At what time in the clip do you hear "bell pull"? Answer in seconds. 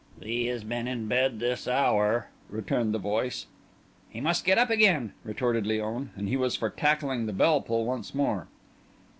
7.33-7.85